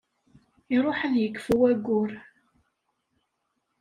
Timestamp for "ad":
1.07-1.15